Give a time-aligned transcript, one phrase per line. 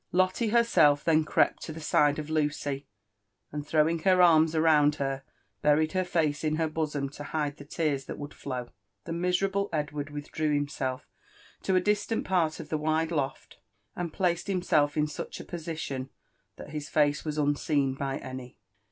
[0.11, 2.87] Lotte herself then crept to the side of Lucy,
[3.51, 5.21] and throwing her arms round her,
[5.61, 8.69] buried her face in her bosom to hide the tears that would flow.
[9.05, 11.01] The miserable Edward withdrew hims^f
[11.61, 13.59] to a distant part of the wide loft,
[13.95, 16.09] and placed himself in such a position,
[16.55, 18.57] that his face Was un seen by Any.